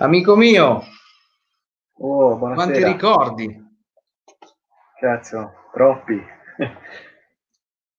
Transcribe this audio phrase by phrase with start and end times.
[0.00, 0.82] Amico mio,
[2.00, 2.54] Oh, buonasera.
[2.54, 3.66] quanti ricordi?
[5.00, 6.22] Cazzo, troppi.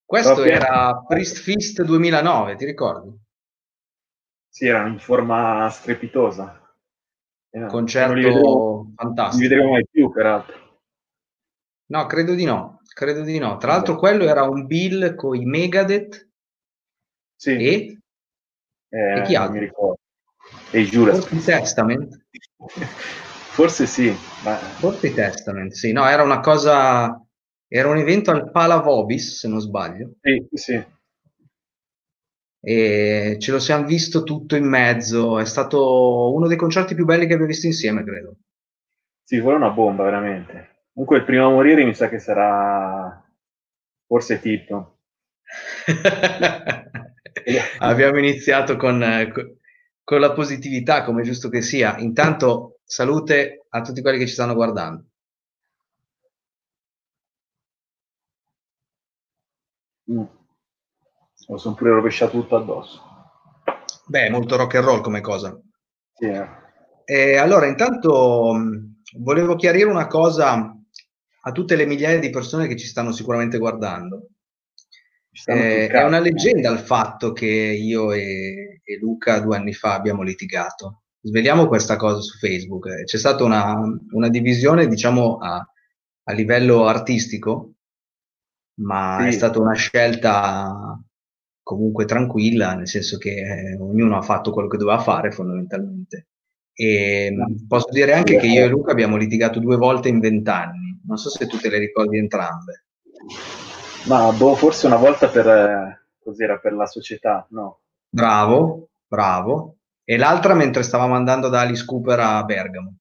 [0.06, 0.50] Questo Troppi.
[0.50, 3.14] era Priest Fist 2009, ti ricordi?
[4.48, 6.74] Sì, erano in forma strepitosa.
[7.50, 9.50] Eh, Concerto non li vedremo, non li fantastico.
[9.50, 10.80] vedremo mai più, peraltro.
[11.88, 13.58] No, credo di no, credo di no.
[13.58, 16.30] Tra l'altro quello era un bill con i Megadeth
[17.36, 18.00] Sì, e
[18.90, 19.98] eh, e chi altro?
[20.72, 21.26] E Judas.
[21.28, 22.26] forse Testament.
[23.52, 25.92] Forse sì, ma Forse Testament, sì.
[25.92, 27.22] No, era una cosa...
[27.68, 30.84] Era un evento al Palavobis, se non sbaglio, sì, sì.
[32.62, 35.40] e ce lo siamo visto tutto in mezzo.
[35.40, 38.38] È stato uno dei concerti più belli che abbia visto insieme, credo.
[39.24, 40.86] Sì, quella è una bomba, veramente.
[40.94, 43.24] Comunque il primo a morire mi sa che sarà
[44.08, 44.98] forse Tito.
[47.80, 49.32] Abbiamo iniziato con, eh,
[50.10, 52.00] con la positività, come giusto che sia.
[52.00, 55.04] Intanto, salute a tutti quelli che ci stanno guardando.
[60.12, 60.24] Mm.
[61.50, 63.04] Lo sono pure rovesciato tutto addosso.
[64.08, 65.56] Beh, molto rock and roll come cosa.
[66.18, 66.48] Eh.
[67.06, 70.76] E allora, intanto mh, volevo chiarire una cosa
[71.42, 74.30] a tutte le migliaia di persone che ci stanno sicuramente guardando.
[75.32, 79.94] Stanno Eh, è una leggenda il fatto che io e, e Luca due anni fa
[79.94, 81.04] abbiamo litigato.
[81.22, 82.88] Sveliamo questa cosa su Facebook.
[82.88, 83.76] Eh, C'è stata una,
[84.12, 85.64] una divisione, diciamo, a,
[86.24, 87.74] a livello artistico,
[88.80, 89.28] ma Sì.
[89.28, 91.00] è stata una scelta
[91.62, 96.28] comunque tranquilla, nel senso che eh, ognuno ha fatto quello che doveva fare fondamentalmente.
[96.74, 101.02] E mh, posso dire anche che io e Luca abbiamo litigato due volte in vent'anni.
[101.06, 102.86] Non so se tu te le ricordi entrambe.
[104.08, 107.82] Ma boh, forse una volta per, eh, cos'era, per la società, no?
[108.10, 109.78] Bravo, bravo.
[110.04, 112.96] E l'altra mentre stavamo andando da Alice Cooper a Bergamo.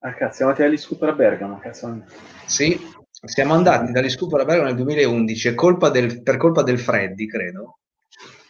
[0.00, 2.04] Ah, cazzo, siamo andati agli Scooper a Bergamo, cazzo.
[2.46, 2.78] Sì,
[3.10, 6.78] siamo andati da Alice Cooper a Bergamo nel 2011 e colpa del- per colpa del
[6.78, 7.78] Freddy, credo.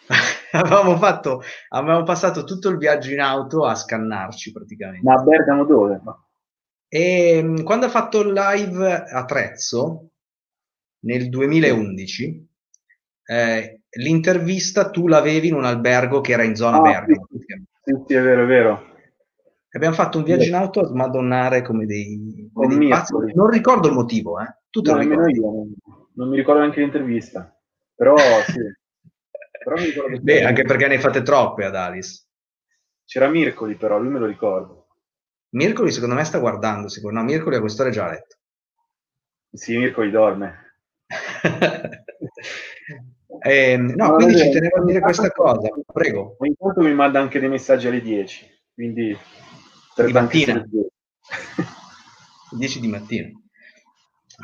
[0.53, 5.07] avevamo fatto, avevamo passato tutto il viaggio in auto a scannarci praticamente.
[5.07, 6.01] Ma a Bergamo dove?
[6.89, 10.11] E mh, quando ha fatto il live a Trezzo
[11.01, 12.47] nel 2011,
[13.25, 17.27] eh, l'intervista tu l'avevi in un albergo che era in zona Ah, Bergamo.
[17.31, 17.39] sì,
[17.85, 18.87] Sì, sì, è vero, è vero.
[19.71, 23.13] Abbiamo fatto un viaggio in auto a smadonnare come dei, come dei pazzi.
[23.35, 24.57] Non ricordo il motivo, eh.
[24.71, 25.39] Tu te No, lo nemmeno ricordi?
[25.39, 25.75] io, non,
[26.15, 27.55] non mi ricordo neanche l'intervista.
[27.95, 28.59] Però sì.
[29.65, 32.25] Però mi ricordo Beh, anche perché ne hai fatte troppe ad Alice.
[33.05, 34.87] C'era Mircoli, però, lui me lo ricordo.
[35.51, 38.37] Mircoli secondo me sta guardando, secondo no, Mircoli a quest'ora è già a letto.
[39.53, 40.77] Sì, Mircoli dorme.
[43.41, 46.37] Ehm, no, quindi ci tenevo a dire questa cosa, prego.
[46.39, 49.17] Ogni tanto mi manda anche dei messaggi alle 10, quindi...
[49.95, 50.53] Di mattina?
[50.55, 50.87] soldi.
[52.57, 53.29] 10 di mattina.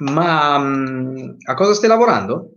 [0.00, 2.50] Ma mh, a cosa stai lavorando?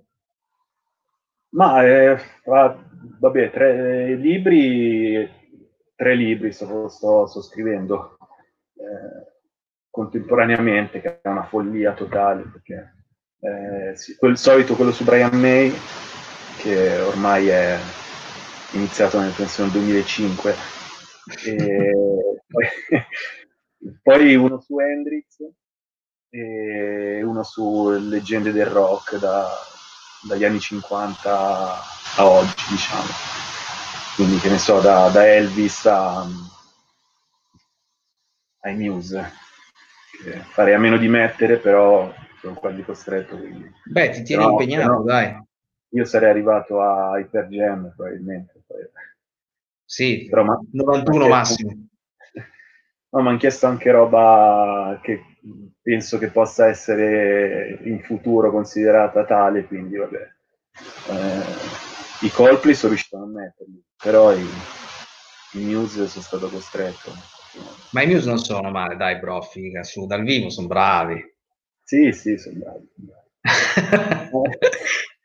[1.49, 2.77] Ma eh, va-
[3.19, 5.29] vabbè, tre libri,
[5.95, 8.17] tre libri sto, sto- sto scrivendo
[8.75, 9.33] eh,
[9.89, 12.93] contemporaneamente, che è una follia totale, perché
[13.39, 15.71] eh, sì, quel solito, quello su Brian May,
[16.67, 17.79] che ormai è
[18.73, 20.55] iniziato nel, penso nel 2005,
[21.45, 21.91] e
[22.47, 22.65] poi,
[24.03, 25.37] poi uno su Hendrix
[26.29, 29.49] e uno su leggende del rock da-
[30.27, 31.79] dagli anni 50
[32.17, 33.09] a oggi, diciamo.
[34.15, 36.25] Quindi che ne so, da, da Elvis a,
[38.63, 39.21] ai Muse.
[40.23, 43.37] Che farei a meno di mettere, però sono quasi costretto.
[43.37, 43.71] Quindi.
[43.85, 45.03] Beh, ti tieni No, impegnato, no.
[45.03, 45.46] dai.
[45.89, 48.61] Io sarei arrivato a Hyper Jam probabilmente.
[49.85, 51.87] Sì, Però ma- 91 ma- massimo.
[53.09, 55.21] No, mi hanno chiesto anche roba che
[55.81, 60.29] penso che possa essere in futuro considerata tale, quindi vabbè.
[61.09, 64.45] Eh, I Coldplay sono riuscito a non metterli, però i,
[65.53, 67.13] i Muse sono stato costretto.
[67.91, 71.35] Ma i Muse non sono male, dai, bro, figa, su, dal vivo sono bravi.
[71.83, 72.89] Sì, sì, sono bravi.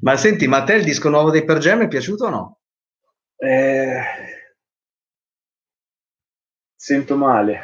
[0.00, 2.58] ma senti, ma a te il disco nuovo dei Per Jam è piaciuto o no?
[3.36, 4.00] Eh,
[6.80, 7.60] Sento male.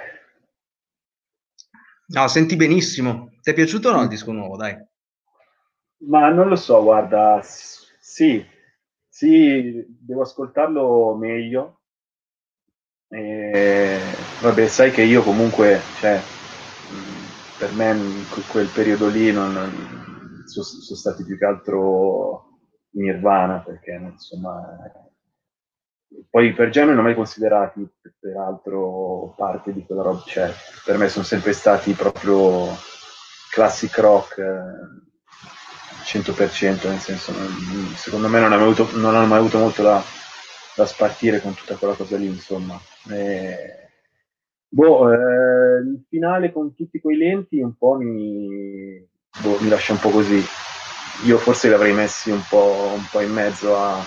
[2.09, 3.31] No, senti benissimo.
[3.41, 4.77] Ti è piaciuto o no il disco nuovo, dai?
[6.09, 8.45] Ma non lo so, guarda, sì,
[9.09, 11.81] sì, devo ascoltarlo meglio.
[13.09, 14.01] E,
[14.43, 16.23] vabbè, sai che io comunque, cioè,
[17.59, 20.16] per me in quel periodo lì non, non
[20.47, 22.59] sono, sono stati più che altro
[22.91, 24.63] Nirvana, perché insomma
[26.31, 27.87] poi per Gem non ho mai considerati
[28.19, 30.51] peraltro parte di quella roba, cioè
[30.85, 32.69] per me sono sempre stati proprio
[33.51, 35.05] classic rock eh,
[36.05, 37.49] 100%, nel senso non,
[37.97, 40.01] secondo me non avuto, non hanno mai avuto molto da,
[40.77, 42.79] da, spartire con tutta quella cosa lì, insomma.
[43.11, 43.91] E,
[44.69, 49.05] boh, eh, il finale con tutti quei lenti un po' mi,
[49.41, 50.45] boh, mi lascia un po' così.
[51.25, 53.99] Io forse li avrei messi un po', un po in mezzo a,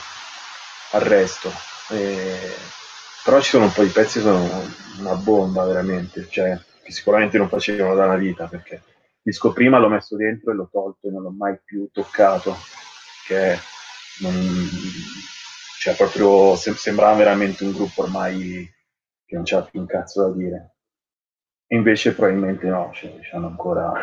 [0.92, 1.52] al resto
[1.90, 2.56] e...
[3.24, 4.66] Però ci sono un po' di pezzi che sono
[5.00, 8.81] una bomba veramente, cioè che sicuramente non facevano da una vita perché il
[9.22, 12.58] disco prima l'ho messo dentro e l'ho tolto e non l'ho mai più toccato,
[13.28, 13.60] che
[14.22, 14.34] non...
[15.80, 18.68] cioè proprio sem- sembrava veramente un gruppo ormai
[19.26, 20.76] che non c'ha più un cazzo da dire.
[21.68, 23.94] Invece probabilmente no, cioè, hanno ancora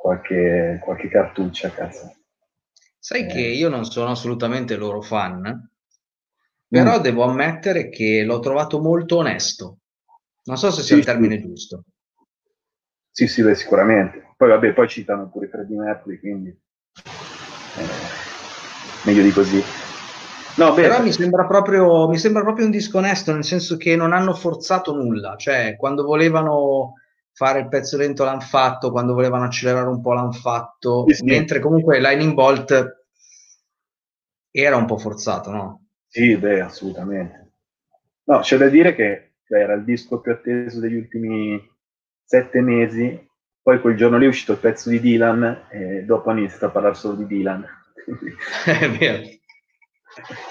[0.00, 2.16] qualche, qualche cartuccia, cazzo.
[2.98, 3.26] Sai eh.
[3.26, 5.70] che io non sono assolutamente loro fan,
[6.66, 7.02] però mm.
[7.02, 9.78] devo ammettere che l'ho trovato molto onesto.
[10.44, 11.46] Non so se sia sì, il termine sì.
[11.46, 11.84] giusto.
[13.10, 14.34] Sì, sì, beh, sicuramente.
[14.36, 17.88] Poi vabbè, poi citano pure Freddie Mercury, quindi eh,
[19.04, 19.62] meglio di così.
[20.56, 23.96] No, beh, Però mi sembra, proprio, mi sembra proprio un disco onesto, nel senso che
[23.96, 25.36] non hanno forzato nulla.
[25.36, 26.94] Cioè, quando volevano
[27.40, 31.58] fare il pezzo lento l'hanno fatto, quando volevano accelerare un po' l'hanno fatto, sì, mentre
[31.58, 33.06] comunque Lightning Bolt
[34.50, 35.86] era un po' forzato, no?
[36.06, 37.52] Sì, beh, assolutamente.
[38.24, 41.58] No, c'è da dire che cioè, era il disco più atteso degli ultimi
[42.22, 43.26] sette mesi,
[43.62, 46.70] poi quel giorno lì è uscito il pezzo di Dylan e dopo hanno iniziato a
[46.70, 47.64] parlare solo di Dylan.
[48.66, 49.22] è vero.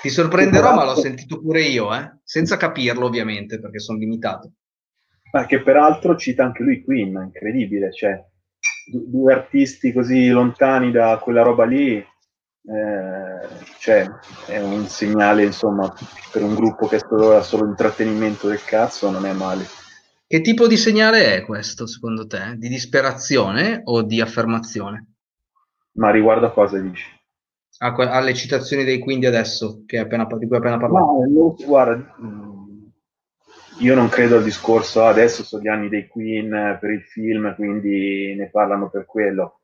[0.02, 2.18] Ti sorprenderò, ma l'ho sentito pure io, eh?
[2.24, 4.54] senza capirlo ovviamente, perché sono limitato.
[5.32, 8.24] Ma che peraltro cita anche lui Queen, incredibile, cioè
[8.92, 12.04] due artisti così lontani da quella roba lì
[12.70, 13.48] eh,
[13.80, 14.08] cioè,
[14.46, 15.92] è un segnale, insomma,
[16.32, 19.66] per un gruppo che esplora solo intrattenimento del cazzo, non è male.
[20.28, 22.56] Che tipo di segnale è questo, secondo te?
[22.58, 25.08] Di disperazione o di affermazione?
[25.94, 27.06] Ma riguardo a cosa dici?
[27.80, 31.26] Alle citazioni dei quindi adesso, che appena, di cui hai appena parlato.
[31.28, 32.16] No, guarda,
[33.80, 38.36] io non credo al discorso, adesso sono gli anni dei Queen per il film, quindi
[38.36, 39.60] ne parlano per quello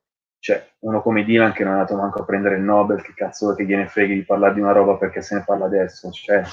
[0.45, 3.55] cioè, uno come Dylan che non è andato manco a prendere il Nobel, che cazzo
[3.55, 6.11] che gliene freghi di parlare di una roba perché se ne parla adesso.
[6.11, 6.43] Cioè, eh,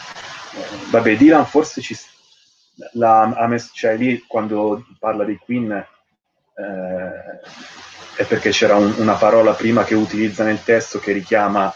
[0.90, 1.95] vabbè, Dylan forse ci
[2.92, 7.40] l'ha, ha messo, cioè lì quando parla dei Queen eh,
[8.16, 11.71] è perché c'era un, una parola prima che utilizza nel testo che richiama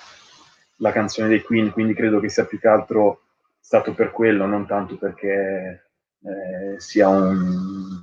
[0.76, 3.25] la canzone dei Queen, quindi credo che sia più che altro
[3.66, 5.90] stato per quello, non tanto perché
[6.22, 8.00] eh, sia un,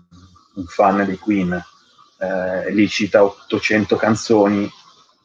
[0.56, 1.58] un fan dei Queen.
[2.20, 4.70] Eh, lì cita 800 canzoni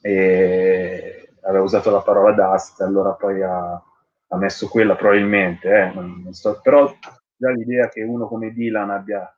[0.00, 6.20] e aveva usato la parola dust, allora poi ha, ha messo quella probabilmente, eh, non,
[6.22, 6.96] non sto, però
[7.36, 9.28] già l'idea che uno come Dylan abbia,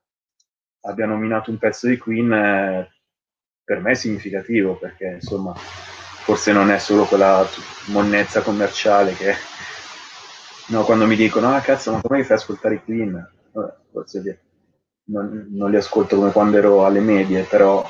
[0.82, 2.90] abbia nominato un pezzo di Queen eh,
[3.64, 7.46] per me è significativo perché insomma forse non è solo quella
[7.86, 9.34] monnezza commerciale che
[10.70, 13.30] no, quando mi dicono ah cazzo ma come fai ascoltare i Queen?
[13.52, 14.22] Vabbè, forse
[15.10, 17.88] non, non, li ascolto come quando ero alle medie, però è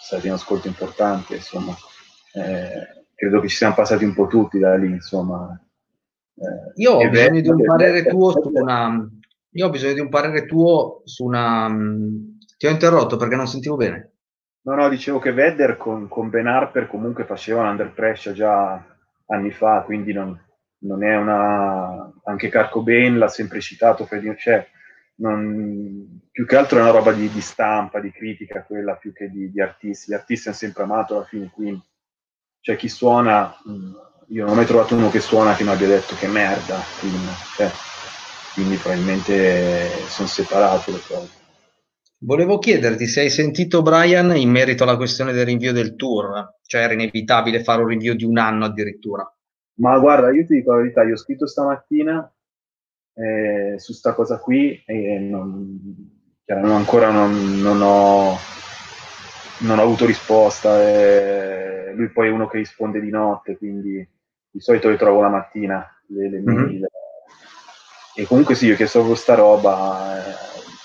[0.00, 1.74] stato un ascolto importante, insomma.
[2.34, 5.58] Eh, credo che ci siamo passati un po' tutti da lì, insomma.
[6.34, 9.08] Eh, io ho bisogno di un parere tuo su una...
[9.50, 11.74] Io ho bisogno di un parere tuo su una...
[12.58, 14.12] Ti ho interrotto perché non sentivo bene.
[14.62, 18.84] No, no, dicevo che Vedder con, con Ben Harper comunque faceva un under pressure già
[19.26, 20.38] anni fa, quindi non,
[20.86, 22.12] non è una...
[22.24, 24.66] Anche Carco Ben l'ha sempre citato, cioè,
[25.16, 29.30] non, più che altro è una roba di, di, stampa, di critica, quella più che
[29.30, 30.10] di, di, artisti.
[30.10, 31.82] Gli artisti hanno sempre amato alla fine, quindi
[32.60, 33.92] cioè chi suona, mm,
[34.28, 37.26] io non ho mai trovato uno che suona che mi abbia detto che merda, quindi,
[37.54, 37.70] cioè,
[38.54, 41.44] quindi probabilmente sono separate le cose.
[42.18, 46.82] Volevo chiederti se hai sentito Brian in merito alla questione del rinvio del tour, cioè
[46.82, 49.30] era inevitabile fare un rinvio di un anno addirittura.
[49.76, 52.30] Ma guarda, io ti dico la verità, io ho scritto stamattina
[53.14, 55.80] eh, su sta cosa qui e non,
[56.46, 58.36] ancora non, non, ho,
[59.60, 60.82] non, ho, avuto risposta.
[60.82, 64.06] E lui poi è uno che risponde di notte, quindi
[64.50, 66.64] di solito le trovo la mattina le, le mm-hmm.
[66.64, 66.86] mail.
[68.14, 70.34] e comunque sì, io ho chiesto questa roba, eh,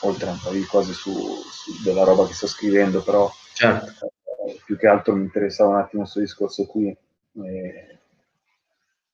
[0.01, 4.11] oltre a un paio di cose su, su, della roba che sto scrivendo, però certo.
[4.47, 6.87] eh, più che altro mi interessava un attimo questo discorso qui.
[6.87, 7.90] Eh,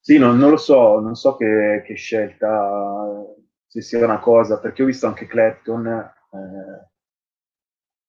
[0.08, 3.26] sì, non, non, lo so, non so che, che, scelta,
[3.68, 6.90] se sia una cosa, perché ho visto anche Clapton eh,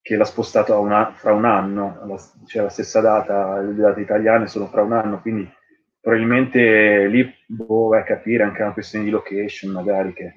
[0.01, 4.47] che l'ha spostato una, fra un anno, la, cioè la stessa data, le date italiane
[4.47, 5.45] sono fra un anno, quindi
[5.99, 10.35] probabilmente lì boh, vai a capire anche una questione di location, magari che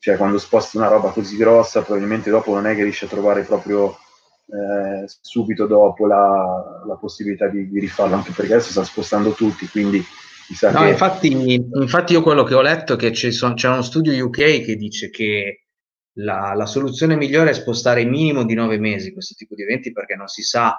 [0.00, 3.44] cioè quando sposti una roba così grossa, probabilmente dopo non è che riesci a trovare
[3.44, 3.96] proprio
[4.46, 9.68] eh, subito dopo la, la possibilità di, di, rifarlo, anche perché adesso sta spostando tutti,
[9.68, 10.04] quindi
[10.72, 14.62] no, infatti, infatti, io quello che ho letto è che c'è, c'è uno studio UK
[14.64, 15.66] che dice che
[16.18, 20.14] la, la, soluzione migliore è spostare minimo di nove mesi questo tipo di eventi perché
[20.14, 20.76] non si sa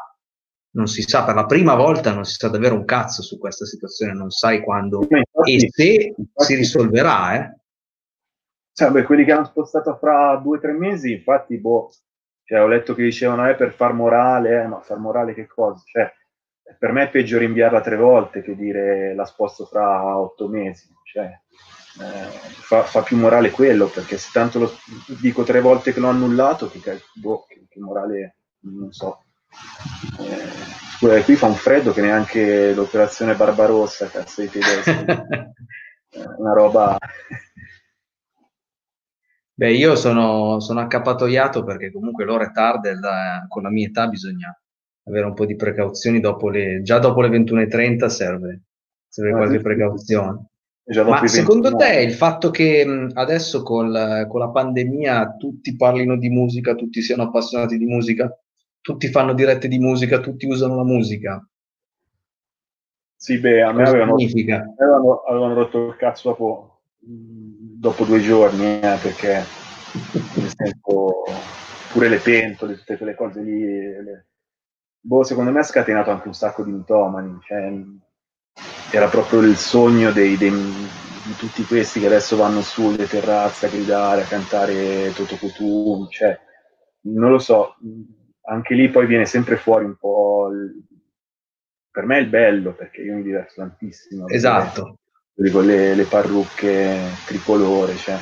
[0.78, 3.66] non si sa per la prima volta, non si sa davvero un cazzo su questa
[3.66, 7.36] situazione, non sai quando infatti, e se infatti, si risolverà.
[7.36, 7.58] Eh.
[8.74, 11.92] Cioè, beh, quelli che hanno spostato fra due o tre mesi, infatti, boh,
[12.44, 15.82] cioè, ho letto che dicevano, eh, per far morale, eh, ma far morale che cosa?
[15.84, 16.14] Cioè,
[16.78, 20.88] per me è peggio rinviarla tre volte che dire la sposto fra otto mesi.
[21.04, 21.26] Cioè,
[22.00, 24.78] eh, fa, fa, più morale quello, perché se tanto lo
[25.20, 29.24] dico tre volte che l'ho annullato, che, boh, che, che morale, non so.
[30.20, 35.06] Eh, qui fa un freddo che neanche l'operazione Barbarossa, cazzo di tedeschi.
[36.38, 36.98] una roba...
[39.54, 44.06] Beh, io sono, sono accappatoiato perché comunque l'ora è tarda e con la mia età
[44.06, 44.56] bisogna
[45.08, 48.62] avere un po' di precauzioni dopo le, già dopo le 21.30 serve,
[49.08, 50.46] serve ah, qualche precauzione.
[51.06, 56.76] Ma secondo te il fatto che adesso col, con la pandemia tutti parlino di musica,
[56.76, 58.34] tutti siano appassionati di musica,
[58.80, 61.46] tutti fanno dirette di musica, tutti usano la musica.
[63.18, 68.98] Sì, beh, a me avevano, avevano, avevano, rotto il cazzo dopo, dopo due giorni, eh,
[69.02, 69.44] perché
[70.36, 71.24] nel senso,
[71.92, 74.28] pure le pentole, tutte quelle cose lì, le...
[75.08, 77.74] boh, secondo me ha scatenato anche un sacco di mitomani, cioè,
[78.92, 83.70] era proprio il sogno dei, dei, di tutti questi che adesso vanno sulle terrazze a
[83.70, 86.38] gridare, a cantare Toto Kutum, cioè,
[87.04, 87.78] non lo so,
[88.50, 90.50] anche lì poi viene sempre fuori un po'.
[90.52, 90.86] Il...
[91.90, 94.28] Per me è il bello perché io mi diverto tantissimo.
[94.28, 95.00] Esatto.
[95.52, 98.18] Con le, le parrucche tricolore, cioè.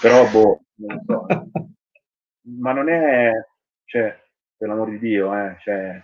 [0.00, 1.26] Però, boh, non so.
[2.58, 3.30] Ma non è,
[3.84, 4.21] cioè,
[4.62, 6.00] per l'amor di Dio, eh, cioè,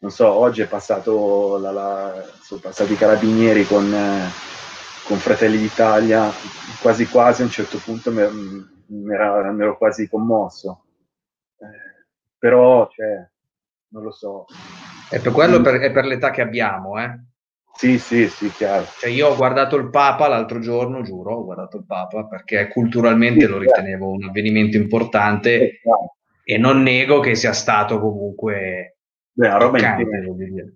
[0.00, 4.28] non so, oggi è passato la, la, sono passati i carabinieri con, eh,
[5.06, 6.28] con Fratelli d'Italia,
[6.82, 10.86] quasi quasi a un certo punto mi ero quasi commosso.
[11.56, 13.28] Eh, però, cioè,
[13.90, 14.46] non lo so.
[15.08, 17.16] È per quello, per, è per l'età che abbiamo, eh?
[17.76, 18.86] Sì, sì, sì, chiaro.
[18.98, 23.44] Cioè io ho guardato il Papa l'altro giorno, giuro, ho guardato il Papa perché culturalmente
[23.44, 25.88] sì, lo ritenevo un avvenimento importante sì,
[26.44, 28.98] e non nego che sia stato comunque
[29.32, 30.72] Beh, roba intensa.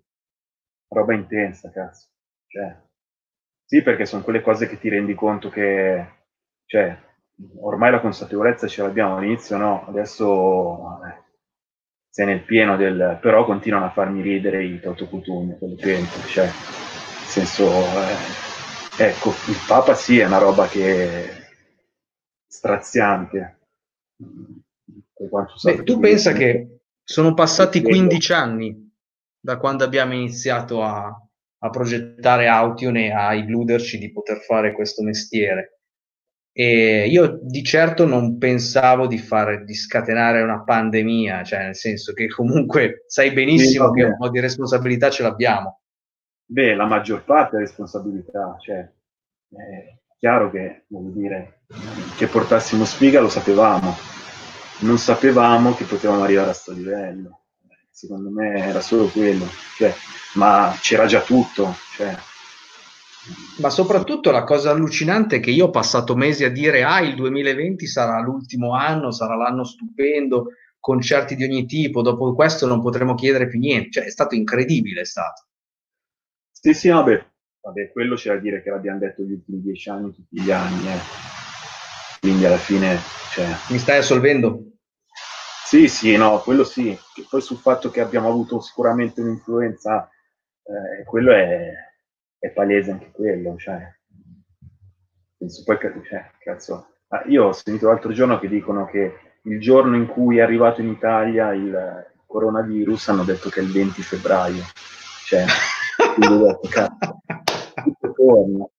[0.88, 2.08] Roba intensa, cazzo.
[2.46, 2.76] Cioè,
[3.64, 6.06] sì, perché sono quelle cose che ti rendi conto che,
[6.64, 6.96] cioè,
[7.60, 9.86] ormai la consapevolezza ce l'abbiamo all'inizio, no?
[9.86, 11.24] Adesso eh,
[12.08, 13.18] sei nel pieno del...
[13.20, 19.64] però continuano a farmi ridere i Totokutun, quelle pentole, cioè, nel senso, eh, ecco, il
[19.68, 21.28] Papa sì è una roba che
[22.48, 23.58] straziante.
[25.62, 28.92] Beh, tu pensa che sono passati 15 anni
[29.40, 35.02] da quando abbiamo iniziato a, a progettare Aution e a illuderci di poter fare questo
[35.02, 35.80] mestiere.
[36.52, 42.12] E io di certo non pensavo di fare di scatenare una pandemia, cioè nel senso
[42.12, 45.80] che comunque sai benissimo che un po' di responsabilità ce l'abbiamo.
[46.44, 51.60] Beh, la maggior parte è responsabilità, cioè è chiaro che vuol dire
[52.16, 53.94] che portassimo sfiga lo sapevamo,
[54.80, 57.40] non sapevamo che potevamo arrivare a questo livello.
[57.90, 59.44] Secondo me era solo quello,
[59.76, 59.92] cioè,
[60.34, 62.16] ma c'era già tutto, cioè,
[63.58, 67.14] ma soprattutto la cosa allucinante è che io ho passato mesi a dire ah il
[67.14, 73.14] 2020 sarà l'ultimo anno, sarà l'anno stupendo, concerti di ogni tipo, dopo questo non potremo
[73.14, 75.46] chiedere più niente, cioè è stato incredibile, è stato.
[76.50, 77.26] Sì, sì, vabbè,
[77.60, 80.86] vabbè quello c'è da dire che l'abbiamo detto gli ultimi dieci anni, tutti gli anni,
[80.86, 81.37] eh.
[82.20, 82.98] Quindi alla fine...
[83.32, 83.46] Cioè...
[83.70, 84.62] Mi stai assolvendo?
[85.64, 90.08] Sì, sì, no, quello sì, e poi sul fatto che abbiamo avuto sicuramente un'influenza,
[90.62, 91.72] eh, quello è
[92.38, 93.78] è palese anche quello, cioè,
[95.36, 99.96] penso poi, cioè, cazzo, ah, io ho sentito l'altro giorno che dicono che il giorno
[99.96, 104.62] in cui è arrivato in Italia il coronavirus hanno detto che è il 20 febbraio,
[105.24, 105.44] cioè,
[106.16, 107.22] detto, cazzo,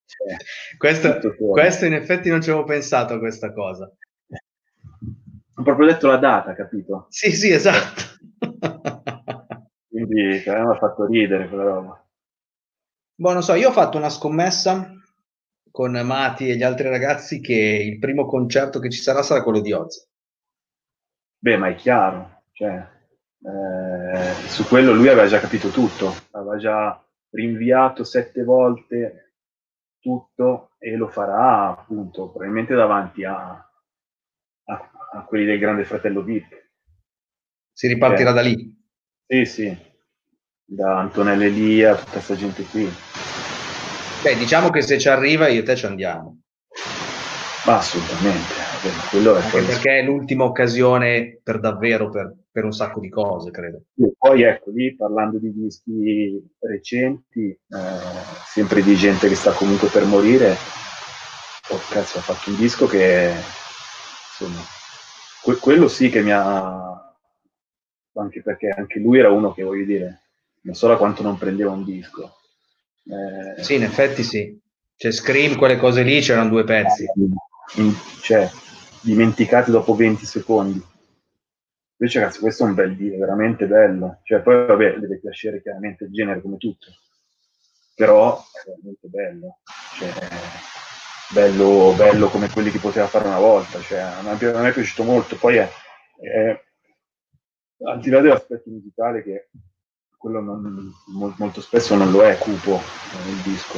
[0.09, 0.37] Cioè,
[0.77, 1.19] questo,
[1.51, 3.85] questo, in effetti non ci avevo pensato a questa cosa.
[5.55, 7.05] Ho proprio detto la data, capito?
[7.09, 8.01] Sì, sì, esatto.
[9.87, 12.03] Quindi cioè, mi ha fatto ridere quella roba.
[13.15, 14.93] Boh, non so, io ho fatto una scommessa
[15.69, 19.59] con Mati e gli altri ragazzi che il primo concerto che ci sarà sarà quello
[19.59, 20.09] di Oz.
[21.37, 22.83] Beh, ma è chiaro, cioè,
[23.41, 29.28] eh, su quello lui aveva già capito tutto, aveva già rinviato sette volte
[29.99, 36.67] tutto e lo farà appunto probabilmente davanti a, a, a quelli del Grande Fratello VIP.
[37.71, 38.77] Si ripartirà cioè, da lì?
[39.25, 39.77] Sì, sì,
[40.65, 42.89] da Antonella Elia, tutta questa gente qui.
[44.21, 46.41] Beh, diciamo che se ci arriva io e te ci andiamo.
[47.65, 48.53] Ma assolutamente,
[49.09, 53.51] quello è Anche perché è l'ultima occasione per davvero per, per un sacco di cose,
[53.51, 53.83] credo.
[53.95, 57.57] E poi ecco lì, parlando di dischi recenti, eh,
[58.45, 60.57] sempre di gente che sta comunque per morire,
[61.69, 63.31] oh cazzo, ha fatto un disco che,
[64.27, 64.61] insomma,
[65.41, 67.15] que- quello sì che mi ha...
[68.15, 70.19] anche perché anche lui era uno che, voglio dire,
[70.61, 72.39] non so da quanto non prendeva un disco.
[73.05, 74.59] Eh, sì, in effetti sì.
[74.97, 77.05] Cioè, Scream, quelle cose lì, c'erano due pezzi.
[77.75, 78.51] In, cioè,
[78.99, 80.83] dimenticati dopo 20 secondi.
[82.01, 84.21] Invece, ragazzi, questo è un bel video, veramente bello.
[84.23, 86.87] Cioè, poi, vabbè, deve piacere chiaramente il genere come tutto.
[87.93, 89.59] Però è veramente bello.
[89.97, 90.13] Cioè,
[91.33, 93.81] bello, bello come quelli che poteva fare una volta.
[93.81, 95.35] Cioè, a me, è piaciuto molto.
[95.35, 95.69] Poi è,
[96.21, 96.63] è
[97.85, 99.49] al di là dell'aspetto musicale che
[100.17, 100.91] quello non,
[101.37, 102.81] molto spesso non lo è cupo
[103.27, 103.77] il disco,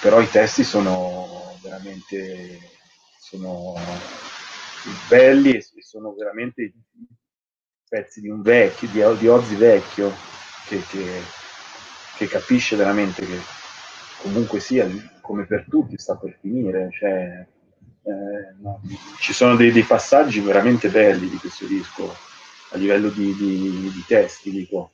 [0.00, 2.58] però i testi sono veramente
[3.18, 3.74] sono
[5.08, 6.72] belli e sono veramente
[7.88, 10.12] pezzi di un vecchio, di, di Ozzy vecchio,
[10.66, 11.20] che, che,
[12.16, 13.38] che, capisce veramente che
[14.22, 14.88] comunque sia,
[15.20, 16.88] come per tutti, sta per finire.
[16.90, 17.46] Cioè,
[18.02, 18.80] eh, no,
[19.20, 22.12] ci sono dei, dei, passaggi veramente belli di questo disco,
[22.70, 24.90] a livello di, di, di testi, dico.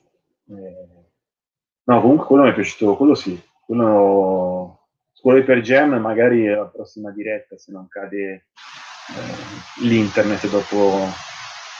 [0.49, 1.05] Eh,
[1.83, 7.11] no, comunque quello mi è piaciuto, quello sì, quello scuole per Gem magari la prossima
[7.11, 8.47] diretta se non cade
[9.17, 11.13] eh, l'internet dopo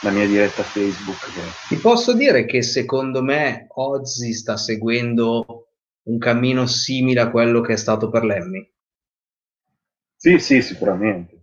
[0.02, 1.32] la mia diretta Facebook.
[1.32, 1.54] Che...
[1.68, 5.68] Ti posso dire che secondo me Ozzy sta seguendo
[6.04, 8.70] un cammino simile a quello che è stato per Lemmy.
[10.16, 11.40] Sì, sì, sicuramente.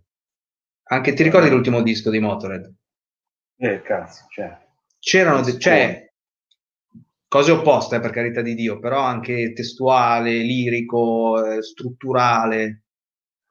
[0.84, 2.74] Anche ti ricordi l'ultimo disco di Motorhead?
[3.56, 4.56] Eh, cazzo, cioè.
[4.98, 6.12] C'erano, de- cioè,
[7.28, 12.84] cose opposte, eh, per carità di Dio, però anche testuale, lirico, eh, strutturale.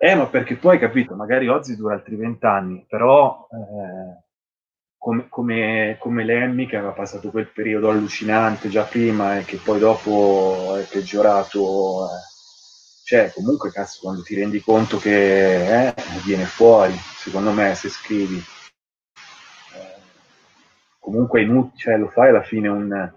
[0.01, 4.23] Eh, ma perché poi, capito, magari Ozzy dura altri vent'anni, però eh,
[4.97, 9.77] come, come, come Lemmy che aveva passato quel periodo allucinante già prima e che poi
[9.77, 16.93] dopo è peggiorato, eh, cioè comunque cazzo quando ti rendi conto che eh, viene fuori,
[16.93, 20.01] secondo me se scrivi, eh,
[20.97, 23.11] comunque inut- cioè, lo fai alla fine un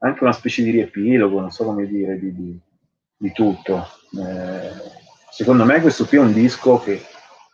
[0.00, 2.60] anche una specie di riepilogo, non so come dire, di, di,
[3.16, 3.84] di tutto.
[4.16, 7.04] Eh, secondo me questo qui è un disco che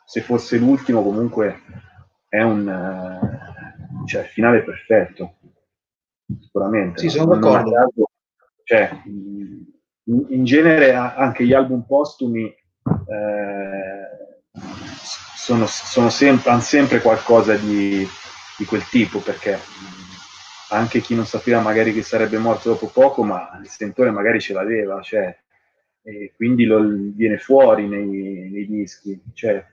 [0.04, 1.62] se fosse l'ultimo comunque
[2.28, 5.36] è un uh, cioè, finale perfetto,
[6.40, 7.00] sicuramente.
[7.00, 7.70] Sì, sono d'accordo.
[7.70, 8.10] Caso,
[8.64, 14.04] cioè, in, in, genere anche gli album postumi eh,
[15.36, 18.06] sono, sono sempre, hanno sempre qualcosa di,
[18.58, 19.58] di quel tipo perché
[20.70, 24.54] anche chi non sapeva magari che sarebbe morto dopo poco, ma il sentore magari ce
[24.54, 25.36] l'aveva, cioè,
[26.04, 26.82] e quindi lo,
[27.14, 29.20] viene fuori nei, nei dischi.
[29.32, 29.64] Cioè,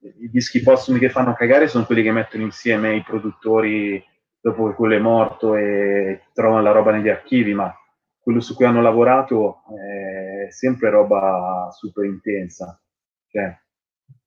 [0.00, 4.02] I dischi postumi che fanno cagare sono quelli che mettono insieme i produttori
[4.40, 7.74] dopo che quello è morto e trovano la roba negli archivi, ma
[8.18, 12.80] quello su cui hanno lavorato è sempre roba super intensa.
[13.28, 13.54] Cioè,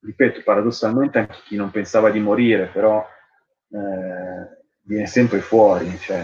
[0.00, 3.04] ripeto, paradossalmente anche chi non pensava di morire, però
[3.70, 6.22] eh, viene sempre fuori, cioè,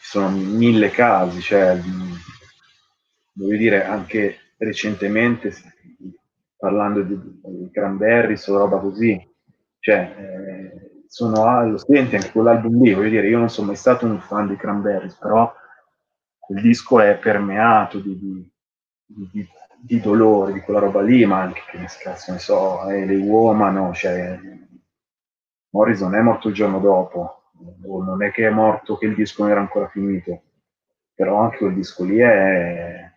[0.00, 1.78] ci sono mille casi, cioè,
[3.32, 5.52] devo dire anche recentemente
[6.56, 9.20] parlando di, di Cranberries o roba così,
[9.80, 14.06] cioè, eh, sono, lo senti anche quell'album lì, voglio dire, io non sono mai stato
[14.06, 15.52] un fan di Cranberries, però
[16.38, 19.48] quel disco è permeato di, di, di,
[19.80, 23.92] di dolore, di quella roba lì, ma anche, che cazzo ne so, eh, le Woman,
[23.92, 24.38] cioè,
[25.70, 27.50] Morrison è morto il giorno dopo,
[27.82, 30.42] non è che è morto che il disco non era ancora finito,
[31.14, 33.11] però anche quel disco lì è,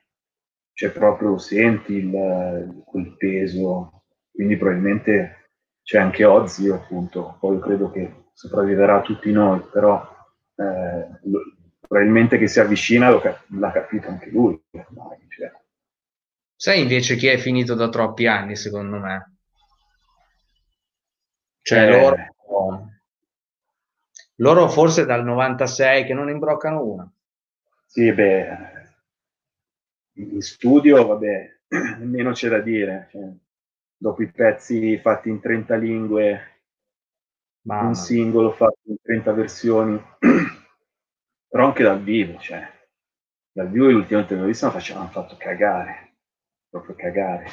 [0.75, 8.25] cioè proprio senti il, quel peso, quindi probabilmente c'è anche Ozzy appunto, poi credo che
[8.33, 10.05] sopravviverà a tutti noi, però
[10.55, 11.39] eh, lo,
[11.79, 14.61] probabilmente che si avvicina lo, l'ha capito anche lui.
[14.69, 15.49] Cioè.
[16.53, 19.37] Sai invece chi è finito da troppi anni, secondo me?
[21.61, 22.01] Cioè eh.
[22.01, 22.95] loro,
[24.35, 27.09] loro forse dal 96 che non imbroccano una.
[27.85, 28.84] Sì, beh,
[30.15, 31.59] in studio, vabbè,
[31.99, 33.07] nemmeno c'è da dire.
[33.11, 33.31] Cioè,
[33.97, 36.61] dopo i pezzi fatti in 30 lingue,
[37.61, 37.87] Mamma.
[37.87, 40.01] un singolo fatto in 30 versioni,
[41.47, 42.67] però anche dal vivo, cioè,
[43.51, 46.15] dal vivo l'ultima intervista facevano fatto cagare,
[46.69, 47.47] proprio cagare.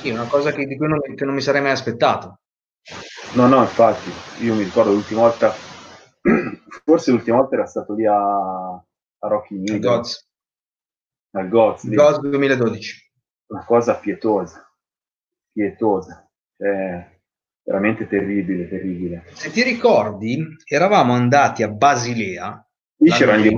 [0.00, 2.40] Sì, una cosa che, di cui non, che non mi sarei mai aspettato.
[3.34, 4.10] No, no, infatti,
[4.44, 5.50] io mi ricordo l'ultima volta,
[6.84, 10.02] forse l'ultima volta era stato lì a, a Rocky Neal.
[11.36, 11.48] Al.
[11.48, 11.86] Gods
[12.20, 13.12] 2012.
[13.48, 14.66] Una cosa pietosa,
[15.52, 17.20] pietosa, cioè,
[17.62, 19.24] veramente terribile, terribile.
[19.32, 22.66] Se ti ricordi, eravamo andati a Basilea.
[22.98, 23.54] Lì c'erano gli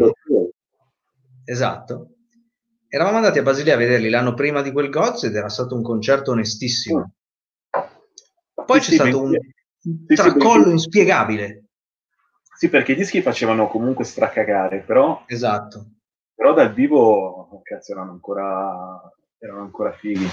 [1.44, 2.14] Esatto.
[2.88, 5.82] Eravamo andati a Basilea a vederli l'anno prima di quel Gods ed era stato un
[5.82, 6.98] concerto onestissimo.
[6.98, 8.64] Mm.
[8.64, 11.68] Poi sì, c'è sì, stato un, un sì, tracollo inspiegabile.
[12.58, 15.22] Sì, perché i dischi facevano comunque stracagare, però...
[15.26, 15.97] Esatto.
[16.38, 20.24] Però dal vivo, cazzo, erano ancora, erano ancora fighi.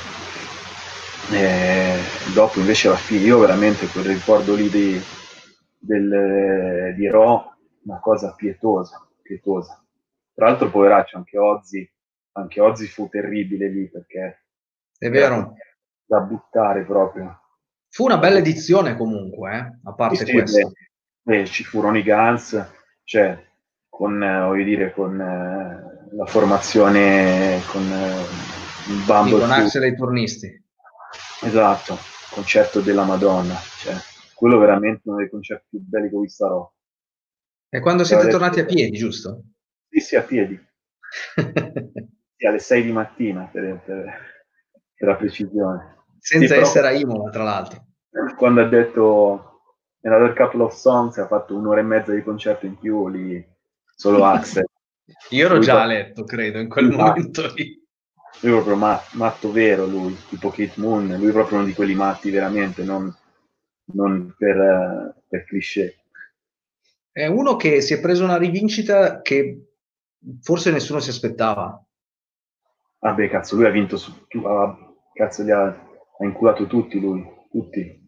[1.31, 1.97] E
[2.31, 5.01] dopo invece la figli, io veramente quel ricordo lì di,
[5.79, 9.83] del, di Ro, una cosa pietosa, pietosa.
[10.35, 11.91] Tra l'altro, poveraccio, anche Ozzy,
[12.33, 14.43] anche Ozzy fu terribile lì perché...
[14.95, 15.55] È vero.
[16.05, 17.41] Da buttare proprio.
[17.89, 19.79] Fu una bella edizione comunque, eh?
[19.89, 20.71] a parte sì, questo.
[21.23, 23.43] Beh, beh, ci furono i Guns, cioè
[23.95, 29.35] con, eh, voglio dire, con eh, la formazione, con eh, il Bumble.
[29.35, 30.63] Sì, con Axel e i turnisti.
[31.43, 31.97] Esatto,
[32.31, 33.95] concerto della Madonna, cioè,
[34.33, 36.71] quello veramente uno dei concerti più belli che ho visto a Roma.
[37.69, 38.37] E quando siete detto...
[38.37, 39.43] tornati a piedi, giusto?
[39.89, 40.59] Sì, sì, a piedi.
[42.35, 44.05] sì, alle 6 di mattina, per, per,
[44.93, 46.03] per la precisione.
[46.19, 47.85] Senza sì, essere a Imola, tra l'altro.
[48.35, 49.61] Quando ha detto
[50.01, 53.53] Another Couple of Songs, ha fatto un'ora e mezza di concerto in più lì,
[53.95, 54.65] solo Axel.
[55.29, 57.81] Io ero lui già a letto, credo, in quel momento lì.
[58.41, 61.73] Lui è proprio mat- matto vero, lui, tipo Kate Moon, lui è proprio uno di
[61.73, 63.13] quelli matti veramente, non,
[63.93, 65.95] non per, uh, per cliché.
[67.11, 69.69] È uno che si è preso una rivincita che
[70.41, 71.81] forse nessuno si aspettava.
[72.99, 74.11] Vabbè, cazzo, lui ha vinto su...
[74.33, 75.85] Uh, cazzo, gli ha
[76.17, 78.03] ha inculato tutti lui, tutti.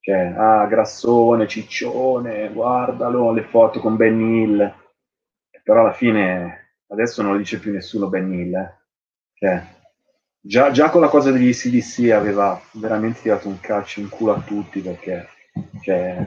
[0.00, 4.74] Cioè, ah, grassone, ciccione, guardalo, le foto con Ben Hill.
[5.68, 8.54] Però alla fine, adesso non lo dice più nessuno Ben Hill.
[8.54, 8.72] Eh.
[9.34, 9.62] Cioè,
[10.40, 14.40] già, già, con la cosa degli CDC aveva veramente tirato un calcio in culo a
[14.40, 15.28] tutti perché,
[15.82, 16.24] cioè,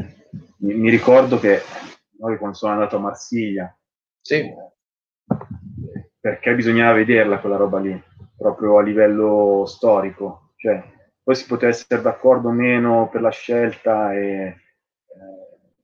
[0.58, 1.60] mi, mi ricordo che
[2.20, 3.76] noi quando sono andato a Marsiglia,
[4.22, 4.36] sì.
[4.36, 8.00] eh, perché bisognava vederla quella roba lì,
[8.38, 10.84] proprio a livello storico cioè,
[11.24, 14.56] poi si poteva essere d'accordo o meno per la scelta, e, eh,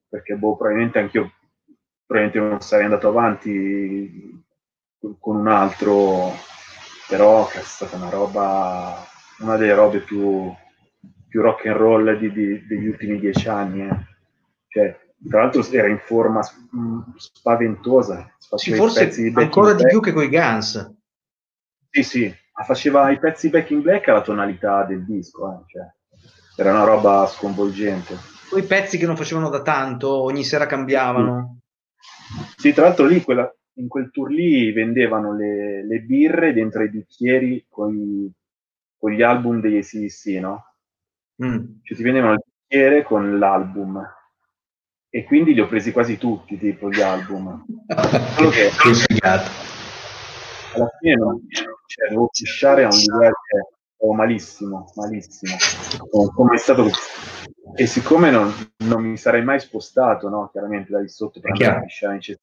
[0.08, 1.32] perché boh, probabilmente anch'io
[2.08, 4.44] probabilmente non sarei andato avanti
[5.20, 6.32] con un altro,
[7.08, 9.06] però è stata una roba,
[9.40, 10.52] una delle robe più,
[11.28, 13.82] più rock and roll di, di, degli ultimi dieci anni.
[13.82, 13.98] Eh.
[14.70, 16.42] Cioè, tra l'altro era in forma
[17.18, 18.34] spaventosa.
[18.56, 20.96] Sì, forse ancora di più che con i Guns.
[21.90, 25.94] Sì, sì, faceva i pezzi back in black alla tonalità del disco, eh, cioè,
[26.56, 28.16] era una roba sconvolgente.
[28.50, 31.58] Poi pezzi che non facevano da tanto, ogni sera cambiavano.
[32.56, 36.90] Sì, tra l'altro lì quella, in quel tour lì vendevano le, le birre dentro i
[36.90, 38.32] bicchieri con, i,
[38.98, 40.74] con gli album degli ACDC, no?
[41.44, 41.82] Mm.
[41.84, 44.16] Cioè ti vendevano il bicchiere con l'album
[45.10, 47.66] e quindi li ho presi quasi tutti, tipo gli album.
[48.36, 48.70] Solo che
[50.74, 51.42] alla fine non,
[51.86, 53.36] cioè, devo pisciare a un livello
[53.98, 55.56] oh, malissimo, malissimo.
[56.36, 56.84] Come è stato
[57.76, 58.52] e siccome non,
[58.86, 62.22] non, mi sarei mai spostato, no, chiaramente da lì sotto per andare a pisciare in
[62.22, 62.42] città.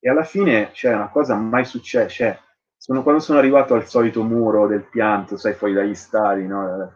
[0.00, 2.38] E alla fine c'è cioè, una cosa mai successa, cioè,
[2.76, 6.94] sono, quando sono arrivato al solito muro del pianto, sai, fuori dagli stadi, no?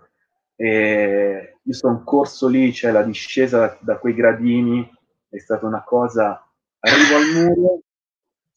[0.55, 4.89] E io sono corso lì, c'è cioè, la discesa da, da, quei gradini,
[5.29, 6.47] è stata una cosa,
[6.79, 7.81] arrivo al muro,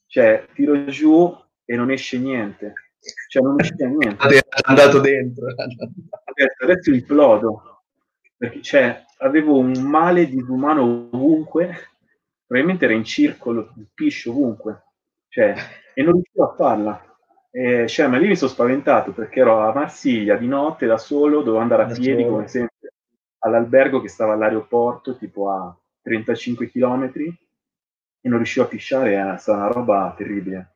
[0.06, 1.36] cioè tiro giù
[1.66, 2.74] e non esce niente.
[3.28, 4.38] Cioè non esce niente.
[4.38, 5.48] È andato dentro.
[5.48, 7.75] Adesso, adesso implodo.
[8.38, 11.92] Perché cioè, avevo un male disumano ovunque,
[12.46, 14.84] probabilmente era in circolo, il piscio ovunque.
[15.30, 15.56] Cioè,
[15.94, 17.18] e non riuscivo a farla.
[17.52, 21.42] Eh, cioè, ma lì mi sono spaventato perché ero a Marsiglia di notte da solo,
[21.42, 22.36] dovevo andare a da piedi solo.
[22.36, 22.74] come sempre
[23.40, 29.60] all'albergo che stava all'aeroporto, tipo a 35 km, e non riuscivo a pisciare, è stata
[29.60, 30.76] una roba terribile.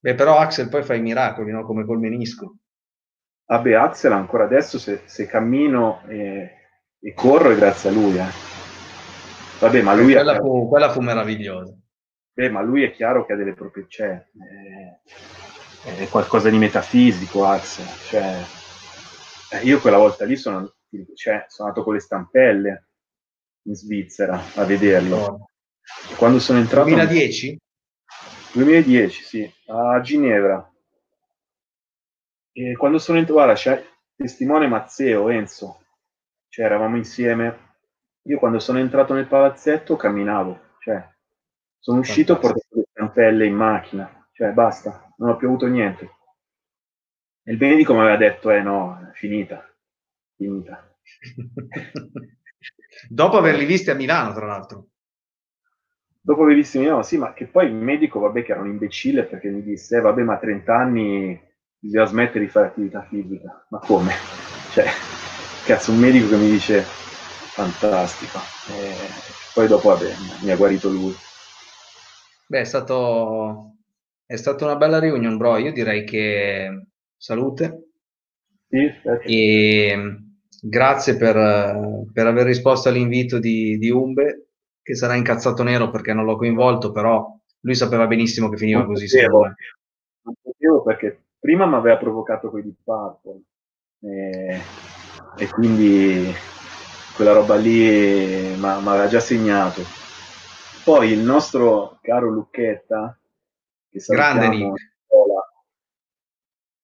[0.00, 1.64] Beh, però Axel poi fa i miracoli, no?
[1.64, 2.56] Come col menisco.
[3.46, 6.67] Vabbè, Axel ancora adesso se, se cammino e,
[7.00, 8.16] e, corro grazie a lui.
[8.18, 8.30] Eh.
[9.60, 10.12] Vabbè, ma lui...
[10.12, 11.76] Quella, fu, quella fu meravigliosa.
[12.32, 13.86] Beh, ma lui è chiaro che ha delle proprie...
[13.88, 14.26] Cioè,
[15.84, 17.86] è, è qualcosa di metafisico, Axel.
[18.08, 18.44] Cioè,
[19.52, 20.74] eh, io quella volta lì sono,
[21.14, 22.88] cioè, sono andato con le stampelle
[23.62, 25.16] in Svizzera a vederlo.
[25.16, 25.50] Oh.
[26.16, 26.88] Quando sono entrato...
[26.88, 27.58] 2010?
[28.52, 30.72] 2010, sì, a Ginevra.
[32.52, 33.84] E quando sono entrato, guarda, c'è
[34.16, 35.84] testimone Mazzeo, Enzo,
[36.48, 37.66] cioè eravamo insieme.
[38.22, 41.06] Io quando sono entrato nel palazzetto camminavo, cioè
[41.78, 46.16] sono uscito e portato le stampelle in macchina, cioè basta, non ho più avuto niente.
[47.42, 49.66] E il medico mi aveva detto, eh no, è finita,
[50.36, 50.94] finita.
[53.08, 54.88] Dopo averli visti a Milano, tra l'altro.
[56.20, 58.68] Dopo averli visti a Milano, sì, ma che poi il medico, vabbè, che era un
[58.68, 61.40] imbecille perché mi disse, eh, vabbè, ma a 30 anni
[61.78, 63.64] bisogna smettere di fare attività fisica.
[63.70, 64.12] Ma come?
[64.72, 64.84] Cioè,
[65.68, 68.38] cazzo, un medico che mi dice fantastico.
[68.70, 68.96] E
[69.52, 71.12] poi dopo, vabbè, mi ha guarito lui.
[72.46, 73.74] Beh, è stato,
[74.24, 75.58] è stata una bella riunione, bro.
[75.58, 77.90] Io direi che salute.
[78.66, 78.90] Sì,
[79.24, 80.18] e
[80.62, 81.34] grazie per,
[82.14, 84.48] per, aver risposto all'invito di, di Umbe,
[84.82, 88.88] che sarà incazzato nero perché non l'ho coinvolto, però lui sapeva benissimo che finiva non
[88.88, 89.04] così.
[89.06, 89.42] Potevo,
[90.22, 93.42] non potevo perché prima mi aveva provocato quei Deep Purple
[94.00, 94.60] e,
[95.38, 96.34] e, quindi
[97.14, 99.82] quella roba lì mi aveva già segnato.
[100.84, 103.18] Poi il nostro caro Lucchetta,
[103.90, 104.92] che Grande Nick.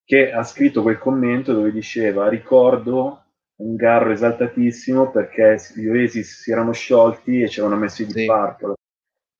[0.05, 3.25] che ha scritto quel commento dove diceva ricordo
[3.57, 8.19] un garro esaltatissimo perché gli Oasis si erano sciolti e ci avevano messo i Deep
[8.19, 8.27] sì.
[8.27, 8.75] Purple.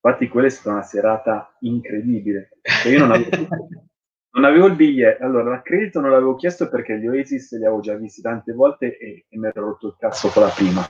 [0.01, 2.57] Infatti quella è stata una serata incredibile.
[2.61, 3.29] Cioè, io non avevo
[4.35, 7.95] Non avevo il biglietto, allora l'accredito non l'avevo chiesto perché gli Oasis li avevo già
[7.95, 10.85] visti tante volte e, e mi ero rotto il cazzo con la prima.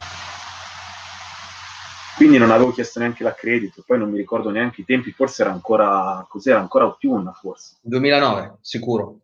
[2.18, 5.52] Quindi non avevo chiesto neanche l'accredito, poi non mi ricordo neanche i tempi, forse era
[5.52, 7.76] ancora, cos'era, ancora autunno forse.
[7.82, 9.20] 2009, sicuro.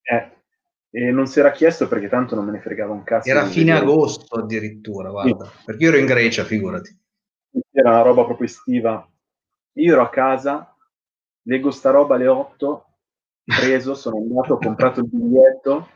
[0.00, 0.30] Eh,
[0.88, 3.28] e non si era chiesto perché tanto non me ne fregava un cazzo.
[3.28, 3.84] Era fine vedere.
[3.84, 5.64] agosto addirittura, guarda, sì.
[5.66, 6.98] perché io ero in Grecia, figurati.
[7.70, 9.06] Era una roba proprio estiva.
[9.74, 10.74] Io ero a casa,
[11.42, 12.84] leggo sta roba alle 8
[13.48, 15.88] preso, sono andato, ho comprato il biglietto,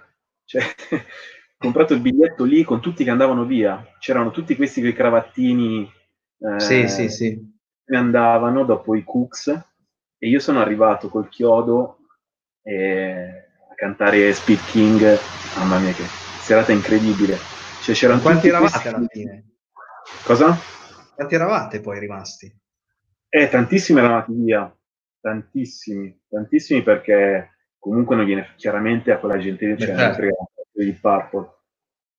[0.45, 0.99] cioè, ho
[1.59, 3.87] comprato il biglietto lì con tutti che andavano via.
[3.99, 5.91] C'erano tutti questi con i cravattini
[6.39, 7.59] eh, sì, sì, sì.
[7.85, 9.49] che andavano dopo i Cooks
[10.19, 11.99] e io sono arrivato col chiodo
[12.63, 15.19] eh, a cantare Speed King.
[15.59, 16.05] Mamma mia, che
[16.41, 17.37] serata incredibile.
[17.83, 18.89] Cioè, c'erano Quanti eravate questi...
[18.89, 19.45] alla fine?
[20.25, 20.57] Cosa?
[21.15, 22.51] Quanti eravate poi rimasti?
[23.29, 24.75] Eh, tantissimi eravate via
[25.23, 30.51] tantissimi, tantissimi perché comunque non viene chiaramente a quella gente lì, cioè certo.
[30.73, 31.49] di Purple.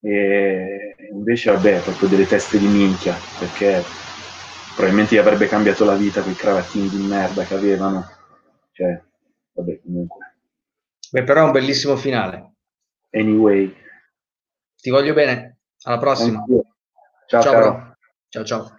[0.01, 3.85] E invece, vabbè, proprio delle teste di minchia, perché
[4.73, 8.03] probabilmente gli avrebbe cambiato la vita quei cravattini di merda che avevano.
[8.71, 9.01] Cioè,
[9.53, 10.35] vabbè, comunque.
[11.11, 12.53] Beh, però è un bellissimo finale.
[13.11, 13.73] Anyway.
[14.75, 15.59] Ti voglio bene.
[15.83, 16.43] Alla prossima.
[17.27, 17.41] Ciao.
[17.41, 17.41] Ciao,
[18.31, 18.43] ciao.
[18.43, 18.77] ciao.